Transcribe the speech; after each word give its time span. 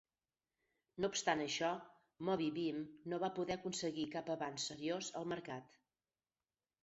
No 1.03 1.09
obstant 1.15 1.41
això, 1.43 1.67
MovieBeam 2.29 2.79
no 3.13 3.19
va 3.25 3.29
poder 3.39 3.57
aconseguir 3.59 4.07
cap 4.15 4.31
avanç 4.37 4.67
seriós 4.71 5.11
al 5.21 5.29
mercat. 5.35 5.77